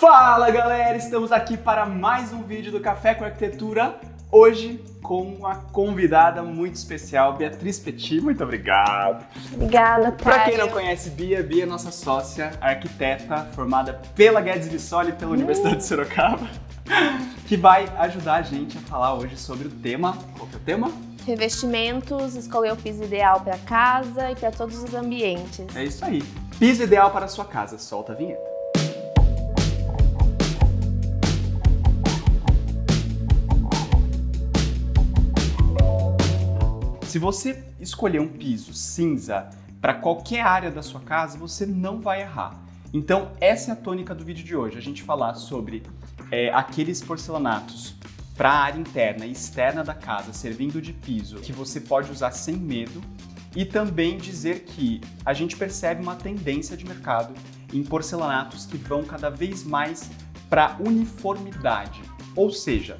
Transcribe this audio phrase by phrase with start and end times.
[0.00, 3.98] Fala galera, estamos aqui para mais um vídeo do Café com Arquitetura.
[4.30, 8.20] Hoje com uma convidada muito especial, Beatriz Petit.
[8.20, 9.26] Muito obrigado.
[9.52, 15.08] Obrigada, Para quem não conhece Bia, Bia é nossa sócia, arquiteta, formada pela Guedes Vissoli
[15.08, 16.48] e pela Universidade de Sorocaba,
[17.48, 20.16] que vai ajudar a gente a falar hoje sobre o tema.
[20.36, 20.92] Qual que é o tema?
[21.26, 25.74] Revestimentos, escolher o piso ideal para casa e para todos os ambientes.
[25.74, 26.22] É isso aí.
[26.56, 27.78] Piso ideal para a sua casa.
[27.78, 28.57] Solta a vinheta.
[37.08, 39.48] Se você escolher um piso cinza
[39.80, 42.62] para qualquer área da sua casa, você não vai errar.
[42.92, 44.76] Então, essa é a tônica do vídeo de hoje.
[44.76, 45.82] A gente falar sobre
[46.30, 47.94] é, aqueles porcelanatos
[48.36, 52.30] para a área interna e externa da casa, servindo de piso, que você pode usar
[52.32, 53.00] sem medo.
[53.56, 57.32] E também dizer que a gente percebe uma tendência de mercado
[57.72, 60.10] em porcelanatos que vão cada vez mais
[60.50, 62.02] para uniformidade.
[62.36, 62.98] Ou seja,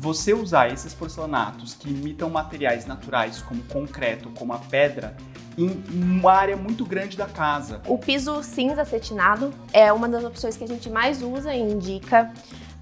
[0.00, 5.16] você usar esses porcelanatos que imitam materiais naturais como concreto, como a pedra,
[5.56, 7.82] em uma área muito grande da casa.
[7.84, 12.32] O piso cinza acetinado é uma das opções que a gente mais usa e indica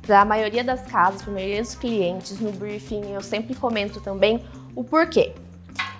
[0.02, 2.38] para a maioria das casas, para a maioria dos clientes.
[2.38, 5.32] No briefing eu sempre comento também o porquê.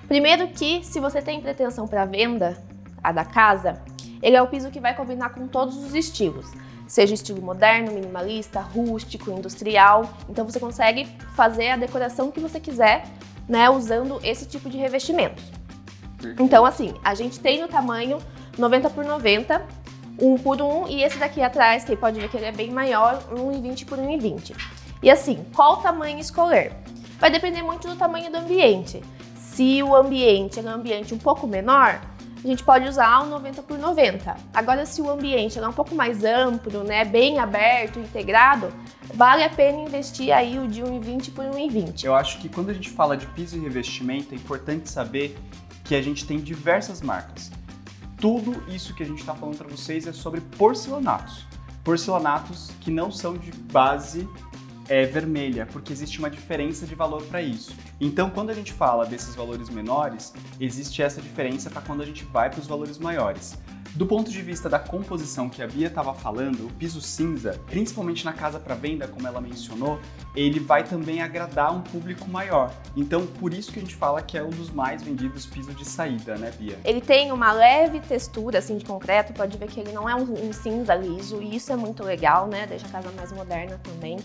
[0.07, 2.63] Primeiro que se você tem pretensão para venda
[3.03, 3.81] a da casa,
[4.21, 6.53] ele é o piso que vai combinar com todos os estilos.
[6.87, 10.09] Seja estilo moderno, minimalista, rústico, industrial.
[10.29, 13.05] Então você consegue fazer a decoração que você quiser,
[13.49, 15.45] né, usando esse tipo de revestimentos.
[16.39, 18.19] Então, assim, a gente tem no tamanho
[18.59, 19.63] 90 por 90,
[20.19, 23.23] 1 por 1, e esse daqui atrás, que pode ver que ele é bem maior,
[23.33, 24.57] 1,20 por 1,20.
[25.03, 26.73] E assim, qual tamanho escolher?
[27.19, 29.03] Vai depender muito do tamanho do ambiente.
[29.37, 32.01] Se o ambiente é um ambiente um pouco menor,
[32.45, 34.37] a gente pode usar o 90 por 90.
[34.55, 38.69] Agora, se o ambiente é um pouco mais amplo, né, bem aberto, integrado,
[39.15, 42.05] vale a pena investir aí o de 1,20 por 1,20.
[42.05, 45.37] Eu acho que quando a gente fala de piso e revestimento, é importante saber
[45.85, 47.51] que a gente tem diversas marcas.
[48.21, 51.45] Tudo isso que a gente está falando para vocês é sobre porcelanatos.
[51.85, 54.29] Porcelanatos que não são de base
[54.89, 57.75] é, vermelha, porque existe uma diferença de valor para isso.
[58.01, 62.25] Então, quando a gente fala desses valores menores, existe essa diferença para quando a gente
[62.25, 63.57] vai para os valores maiores.
[63.97, 68.27] Do ponto de vista da composição que a Bia estava falando, o piso cinza, principalmente
[68.27, 69.99] na casa para venda, como ela mencionou,
[70.35, 72.71] ele vai também agradar um público maior.
[72.95, 75.87] Então, por isso que a gente fala que é um dos mais vendidos pisos de
[75.87, 76.79] saída, né, Bia?
[76.85, 80.47] Ele tem uma leve textura assim de concreto, pode ver que ele não é um,
[80.47, 82.67] um cinza liso, e isso é muito legal, né?
[82.67, 84.19] Deixa a casa mais moderna também.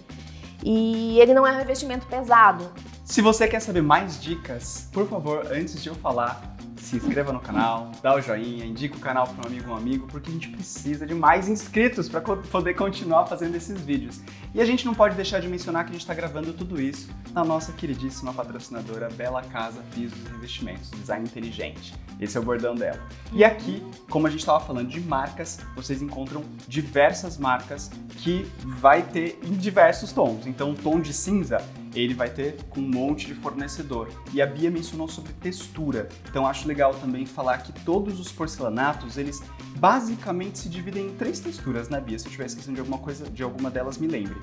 [0.63, 2.69] E ele não é um revestimento pesado.
[3.03, 7.39] Se você quer saber mais dicas, por favor, antes de eu falar, se inscreva no
[7.39, 10.49] canal, dá o joinha, indica o canal para um amigo um amigo, porque a gente
[10.49, 14.21] precisa de mais inscritos para poder continuar fazendo esses vídeos.
[14.53, 17.09] E a gente não pode deixar de mencionar que a gente está gravando tudo isso
[17.33, 21.93] na nossa queridíssima patrocinadora Bela Casa Pisos e Revestimentos, design inteligente.
[22.19, 22.99] Esse é o bordão dela.
[23.31, 29.01] E aqui, como a gente estava falando de marcas, vocês encontram diversas marcas que vai
[29.01, 30.45] ter em diversos tons.
[30.45, 31.63] Então, o tom de cinza
[31.93, 34.09] ele vai ter com um monte de fornecedor.
[34.33, 36.09] E a Bia mencionou sobre textura.
[36.29, 39.41] Então acho legal também falar que todos os porcelanatos, eles
[39.77, 42.17] basicamente se dividem em três texturas, né, Bia?
[42.17, 44.37] Se eu estiver esquecendo de alguma coisa, de alguma delas, me lembre.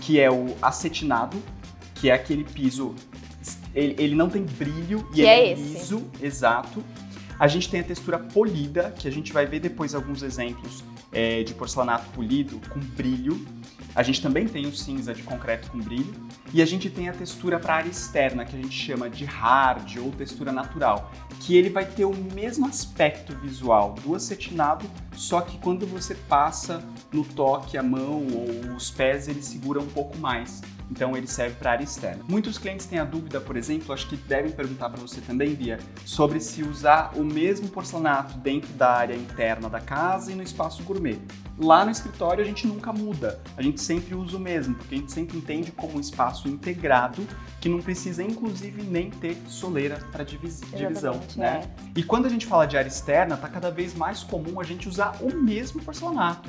[0.00, 1.36] Que é o acetinado,
[1.94, 2.94] que é aquele piso
[3.74, 6.82] ele, ele não tem brilho e é é liso, exato.
[7.38, 11.42] A gente tem a textura polida, que a gente vai ver depois alguns exemplos é,
[11.42, 13.38] de porcelanato polido com brilho.
[13.96, 16.14] A gente também tem o cinza de concreto com brilho.
[16.52, 19.96] E a gente tem a textura para área externa, que a gente chama de hard
[19.96, 24.84] ou textura natural, que ele vai ter o mesmo aspecto visual do acetinado,
[25.16, 29.86] só que quando você passa no toque a mão ou os pés, ele segura um
[29.86, 30.60] pouco mais.
[30.90, 32.22] Então ele serve para área externa.
[32.28, 35.78] Muitos clientes têm a dúvida, por exemplo, acho que devem perguntar para você também, Bia,
[36.04, 40.82] sobre se usar o mesmo porcelanato dentro da área interna da casa e no espaço
[40.84, 41.18] gourmet.
[41.58, 44.98] Lá no escritório a gente nunca muda, a gente sempre usa o mesmo, porque a
[44.98, 47.26] gente sempre entende como um espaço integrado
[47.60, 51.68] que não precisa, inclusive, nem ter soleira para divisão, né?
[51.96, 54.86] E quando a gente fala de área externa, tá cada vez mais comum a gente
[54.86, 56.48] usar o mesmo porcelanato.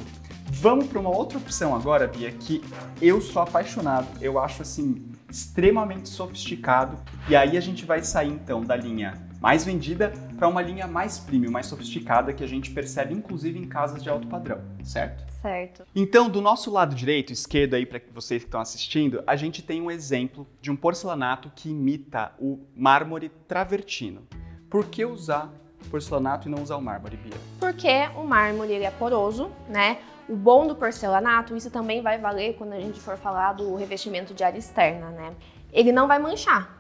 [0.50, 2.64] Vamos para uma outra opção agora, Bia, que
[3.02, 6.98] eu sou apaixonado, eu acho assim extremamente sofisticado.
[7.30, 11.20] E aí a gente vai sair então da linha mais vendida para uma linha mais
[11.20, 15.26] premium, mais sofisticada que a gente percebe inclusive em casas de alto padrão, certo?
[15.42, 15.86] Certo.
[15.96, 19.82] Então, do nosso lado direito, esquerdo aí para vocês que estão assistindo, a gente tem
[19.82, 24.24] um exemplo de um porcelanato que imita o mármore travertino.
[24.70, 25.54] Por que usar
[25.88, 27.34] porcelanato e não usar o mármore, Bia?
[27.60, 30.00] Porque o mármore ele é poroso, né?
[30.28, 34.34] O bom do porcelanato, isso também vai valer quando a gente for falar do revestimento
[34.34, 35.34] de área externa, né?
[35.72, 36.78] Ele não vai manchar.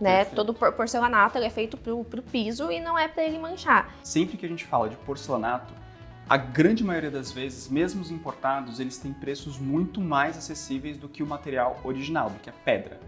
[0.00, 0.24] Né?
[0.24, 3.94] Todo porcelanato é feito para o piso e não é para ele manchar.
[4.02, 5.72] Sempre que a gente fala de porcelanato,
[6.28, 11.08] a grande maioria das vezes, mesmo os importados, eles têm preços muito mais acessíveis do
[11.08, 12.98] que o material original, do que a pedra.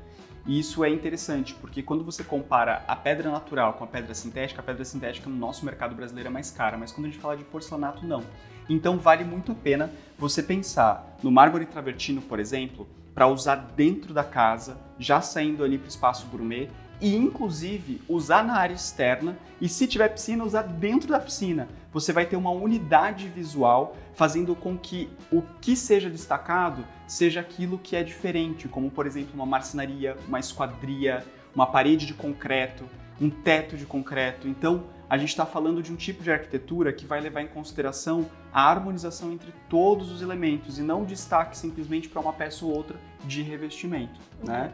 [0.47, 4.61] E isso é interessante, porque quando você compara a pedra natural com a pedra sintética,
[4.61, 7.37] a pedra sintética no nosso mercado brasileiro é mais cara, mas quando a gente fala
[7.37, 8.23] de porcelanato, não.
[8.69, 14.13] Então vale muito a pena você pensar no mármore travertino, por exemplo, para usar dentro
[14.13, 16.69] da casa, já saindo ali para o espaço gourmet
[17.01, 21.69] e inclusive usar na área externa e se tiver piscina usar dentro da piscina.
[21.93, 27.79] Você vai ter uma unidade visual fazendo com que o que seja destacado seja aquilo
[27.79, 31.25] que é diferente, como por exemplo uma marcenaria, uma esquadria,
[31.55, 32.85] uma parede de concreto,
[33.21, 34.49] um teto de concreto.
[34.49, 38.29] Então, a gente está falando de um tipo de arquitetura que vai levar em consideração
[38.53, 42.99] a harmonização entre todos os elementos e não destaque simplesmente para uma peça ou outra
[43.25, 44.19] de revestimento.
[44.43, 44.73] Né?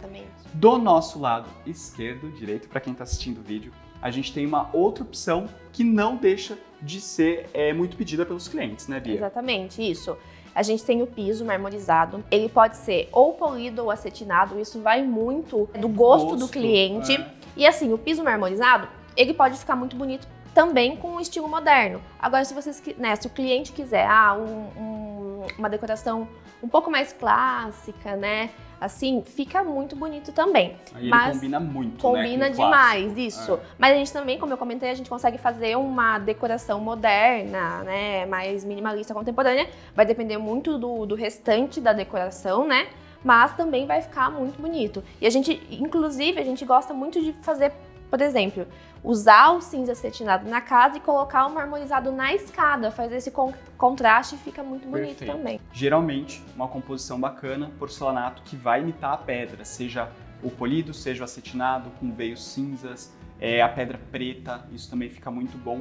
[0.54, 4.70] Do nosso lado esquerdo, direito, para quem está assistindo o vídeo, a gente tem uma
[4.72, 9.16] outra opção que não deixa de ser é, muito pedida pelos clientes, né, Bia?
[9.16, 10.16] Exatamente, isso.
[10.54, 12.24] A gente tem o piso marmorizado.
[12.30, 14.58] Ele pode ser ou polido ou acetinado.
[14.60, 17.14] Isso vai muito do gosto, gosto do cliente.
[17.14, 17.26] É.
[17.56, 22.00] E assim, o piso marmorizado, ele pode ficar muito bonito também com um estilo moderno.
[22.18, 25.09] Agora, se vocês, né, se o cliente quiser ah, um, um,
[25.58, 26.28] uma decoração
[26.62, 28.50] um pouco mais clássica, né?
[28.80, 30.74] Assim, fica muito bonito também.
[30.94, 33.54] Aí Mas combina muito, Combina né, demais, isso.
[33.54, 33.60] É.
[33.78, 38.24] Mas a gente também, como eu comentei, a gente consegue fazer uma decoração moderna, né?
[38.24, 39.68] Mais minimalista, contemporânea.
[39.94, 42.88] Vai depender muito do, do restante da decoração, né?
[43.22, 45.04] Mas também vai ficar muito bonito.
[45.20, 47.72] E a gente, inclusive, a gente gosta muito de fazer
[48.10, 48.66] por exemplo,
[49.02, 53.54] usar o cinza acetinado na casa e colocar o marmorizado na escada, fazer esse con
[53.78, 55.32] contraste e fica muito bonito Perfeito.
[55.32, 55.60] também.
[55.72, 60.10] Geralmente, uma composição bacana, porcelanato que vai imitar a pedra, seja
[60.42, 65.30] o polido, seja o acetinado com veios cinzas, é, a pedra preta, isso também fica
[65.30, 65.80] muito bom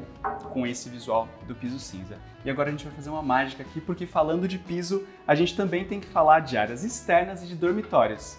[0.53, 2.17] com esse visual do piso cinza.
[2.45, 5.57] E agora a gente vai fazer uma mágica aqui, porque falando de piso, a gente
[5.57, 8.37] também tem que falar de áreas externas e de dormitórios.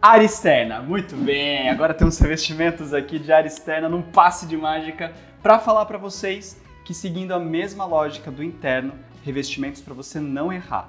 [0.00, 1.68] Área externa, muito bem.
[1.68, 5.12] Agora temos revestimentos aqui de área externa num passe de mágica
[5.42, 8.92] para falar para vocês que seguindo a mesma lógica do interno,
[9.24, 10.88] revestimentos para você não errar.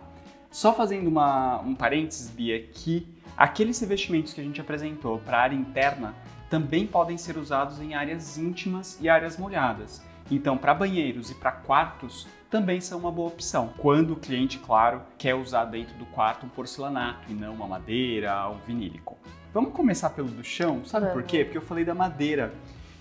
[0.52, 5.42] Só fazendo uma, um parênteses, Bia, que aqueles revestimentos que a gente apresentou para a
[5.42, 6.14] área interna
[6.48, 10.04] também podem ser usados em áreas íntimas e áreas molhadas.
[10.32, 13.74] Então, para banheiros e para quartos, também são uma boa opção.
[13.78, 18.48] Quando o cliente, claro, quer usar dentro do quarto um porcelanato e não uma madeira
[18.48, 19.18] ou vinílico.
[19.54, 21.44] Vamos começar pelo do chão, sabe por quê?
[21.44, 22.54] Porque eu falei da madeira.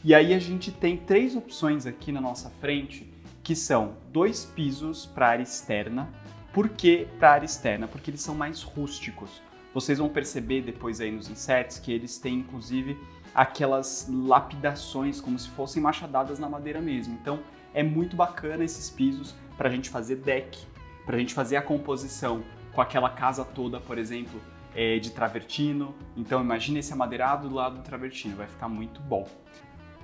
[0.02, 5.06] E aí a gente tem três opções aqui na nossa frente, que são dois pisos
[5.06, 6.08] para área externa.
[6.52, 7.86] Por que para área externa?
[7.88, 9.42] Porque eles são mais rústicos.
[9.74, 12.98] Vocês vão perceber depois aí nos insets que eles têm inclusive
[13.34, 17.14] aquelas lapidações como se fossem machadadas na madeira mesmo.
[17.20, 17.40] Então
[17.74, 20.58] é muito bacana esses pisos para a gente fazer deck,
[21.04, 22.42] para a gente fazer a composição
[22.72, 24.40] com aquela casa toda, por exemplo,
[24.74, 25.94] é, de travertino.
[26.16, 29.28] Então imagine esse amadeirado do lado do travertino, vai ficar muito bom.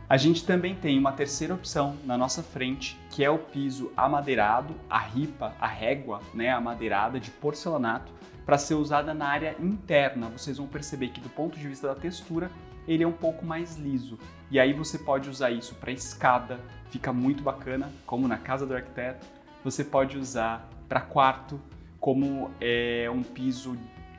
[0.06, 4.75] A gente também tem uma terceira opção na nossa frente, que é o piso amadeirado,
[4.88, 8.12] a ripa, a régua, né, amadeirada de porcelanato,
[8.44, 10.29] para ser usada na área interna.
[10.29, 12.51] Vocês vão perceber que do ponto de vista da textura,
[12.86, 14.19] ele é um pouco mais liso.
[14.50, 16.60] E aí você pode usar isso para escada,
[16.91, 19.26] fica muito bacana, como na casa do arquiteto.
[19.62, 21.60] Você pode usar para quarto,
[21.98, 23.76] como é um piso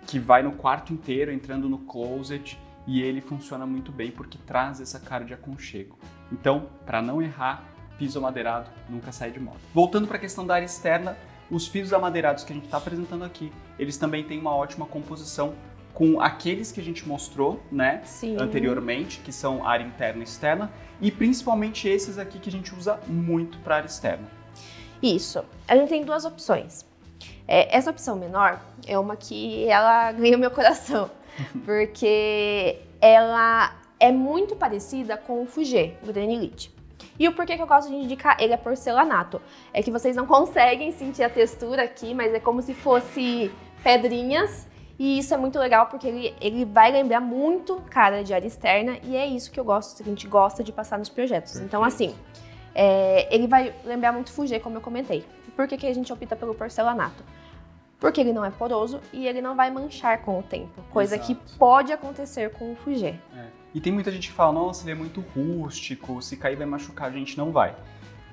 [0.08, 4.80] que vai no quarto inteiro, entrando no closet, e ele funciona muito bem porque traz
[4.80, 5.98] essa cara de aconchego.
[6.32, 7.64] Então, para não errar,
[7.98, 9.58] piso amadeirado nunca sai de moda.
[9.74, 11.18] Voltando para a questão da área externa,
[11.50, 15.54] os pisos amadeirados que a gente está apresentando aqui, eles também têm uma ótima composição
[15.96, 18.36] com aqueles que a gente mostrou, né, Sim.
[18.38, 23.00] anteriormente, que são área interna e externa, e principalmente esses aqui que a gente usa
[23.08, 24.28] muito para área externa.
[25.02, 25.44] Isso.
[25.66, 26.86] A gente tem duas opções.
[27.48, 31.10] É, essa opção menor é uma que ela ganha o meu coração,
[31.64, 36.76] porque ela é muito parecida com o Fuger, o Granilite.
[37.18, 39.42] E o porquê que eu gosto de indicar ele é porcelanato.
[39.74, 43.50] É que vocês não conseguem sentir a textura aqui, mas é como se fosse
[43.82, 48.48] pedrinhas e isso é muito legal porque ele, ele vai lembrar muito cara de área
[48.48, 51.54] externa e é isso que eu gosto, que a gente gosta de passar nos projetos.
[51.54, 51.68] Perfeito.
[51.68, 52.16] Então, assim,
[52.74, 55.26] é, ele vai lembrar muito Fugê, como eu comentei.
[55.56, 57.24] Por que, que a gente opta pelo porcelanato?
[58.00, 61.34] Porque ele não é poroso e ele não vai manchar com o tempo, coisa Exato.
[61.34, 63.16] que pode acontecer com o Fugê.
[63.36, 63.48] É.
[63.74, 67.10] E tem muita gente que fala, nossa, ele é muito rústico, se cair vai machucar,
[67.10, 67.76] a gente não vai.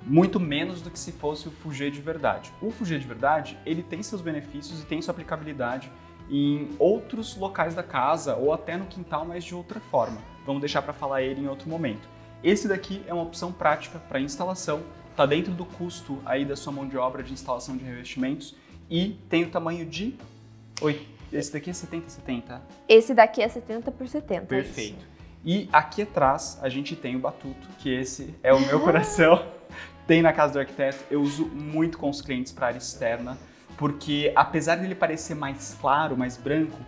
[0.04, 2.52] muito menos do que se fosse o Fugê de verdade.
[2.60, 5.90] O Fugê de verdade, ele tem seus benefícios e tem sua aplicabilidade
[6.32, 10.18] em outros locais da casa ou até no quintal, mas de outra forma.
[10.46, 12.08] Vamos deixar para falar ele em outro momento.
[12.42, 16.72] Esse daqui é uma opção prática para instalação, está dentro do custo aí da sua
[16.72, 18.56] mão de obra de instalação de revestimentos
[18.90, 20.16] e tem o tamanho de
[20.80, 22.62] Oi, esse daqui é 70 70.
[22.88, 24.46] Esse daqui é 70 por 70.
[24.46, 24.98] Perfeito.
[24.98, 25.06] Isso.
[25.44, 29.46] E aqui atrás a gente tem o batuto, que esse é o meu coração.
[30.06, 33.38] tem na casa do arquiteto, eu uso muito com os clientes para área externa,
[33.76, 36.78] porque apesar dele parecer mais claro, mais branco,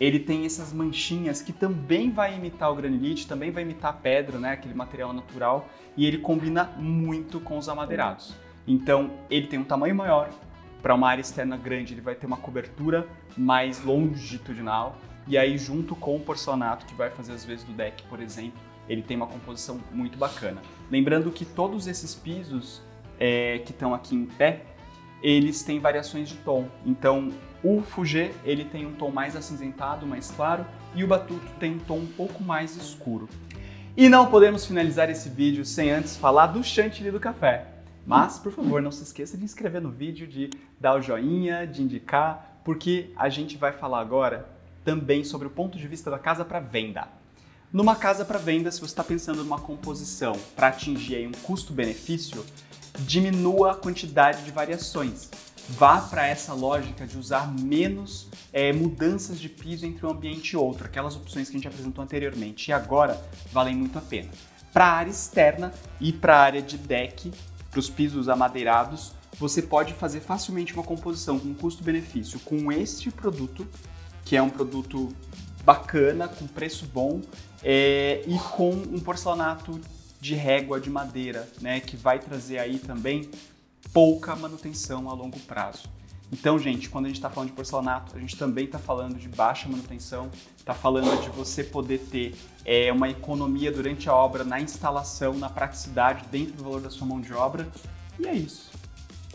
[0.00, 4.38] ele tem essas manchinhas que também vai imitar o granilite, também vai imitar a pedra,
[4.38, 8.34] né, aquele material natural, e ele combina muito com os amadeirados.
[8.66, 10.30] Então, ele tem um tamanho maior,
[10.82, 14.96] para uma área externa grande, ele vai ter uma cobertura mais longitudinal,
[15.28, 18.58] e aí junto com o porcelanato que vai fazer as vezes do deck, por exemplo,
[18.88, 20.60] ele tem uma composição muito bacana.
[20.90, 22.82] Lembrando que todos esses pisos
[23.20, 24.62] é, que estão aqui em pé,
[25.22, 26.68] eles têm variações de tom.
[26.84, 27.30] Então,
[27.62, 31.78] o Fugê ele tem um tom mais acinzentado, mais claro, e o Batuto tem um
[31.78, 33.28] tom um pouco mais escuro.
[33.96, 37.66] E não podemos finalizar esse vídeo sem antes falar do chantilly do café.
[38.04, 40.50] Mas, por favor, não se esqueça de inscrever no vídeo, de
[40.80, 44.48] dar o joinha, de indicar, porque a gente vai falar agora
[44.84, 47.06] também sobre o ponto de vista da casa para venda.
[47.72, 52.44] Numa casa para venda, se você está pensando numa composição para atingir um custo-benefício,
[53.06, 55.28] diminua a quantidade de variações.
[55.68, 60.56] Vá para essa lógica de usar menos é, mudanças de piso entre um ambiente e
[60.56, 63.20] outro, aquelas opções que a gente apresentou anteriormente e agora
[63.52, 64.30] valem muito a pena.
[64.72, 67.32] Para a área externa e para a área de deck,
[67.70, 73.66] para os pisos amadeirados, você pode fazer facilmente uma composição com custo-benefício com este produto,
[74.24, 75.08] que é um produto
[75.64, 77.20] bacana, com preço bom
[77.62, 79.80] é, e com um porcelanato
[80.22, 83.28] de régua de madeira, né, que vai trazer aí também
[83.92, 85.90] pouca manutenção a longo prazo.
[86.30, 89.28] Então, gente, quando a gente está falando de porcelanato, a gente também está falando de
[89.28, 94.60] baixa manutenção, está falando de você poder ter é, uma economia durante a obra, na
[94.60, 97.68] instalação, na praticidade, dentro do valor da sua mão de obra.
[98.16, 98.70] E é isso.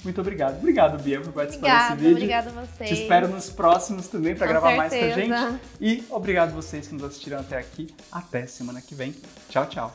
[0.05, 0.57] Muito obrigado.
[0.57, 2.13] Obrigado, Bia, por participar desse vídeo.
[2.13, 2.89] Obrigada a vocês.
[2.89, 5.17] Te espero nos próximos também para gravar certeza.
[5.17, 5.61] mais com a gente.
[5.81, 7.93] E obrigado vocês que nos assistiram até aqui.
[8.09, 9.13] Até semana que vem.
[9.49, 9.93] Tchau, tchau.